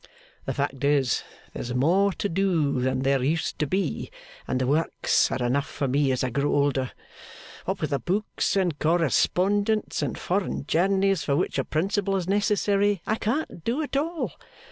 The 0.45 0.55
fact 0.55 0.83
is, 0.83 1.23
there's 1.53 1.75
more 1.75 2.11
to 2.13 2.27
do 2.27 2.79
than 2.81 3.03
there 3.03 3.21
used 3.21 3.59
to 3.59 3.67
be, 3.67 4.09
and 4.47 4.59
the 4.59 4.65
Works 4.65 5.29
are 5.31 5.45
enough 5.45 5.69
for 5.69 5.87
me 5.87 6.11
as 6.11 6.23
I 6.23 6.31
grow 6.31 6.55
older. 6.55 6.91
What 7.65 7.81
with 7.81 7.91
the 7.91 7.99
books 7.99 8.55
and 8.55 8.79
correspondence, 8.79 10.01
and 10.01 10.17
foreign 10.17 10.65
journeys 10.65 11.23
for 11.23 11.35
which 11.35 11.59
a 11.59 11.63
Principal 11.63 12.15
is 12.15 12.27
necessary, 12.27 13.03
I 13.05 13.13
can't 13.13 13.63
do 13.63 13.85
all. 13.95 14.31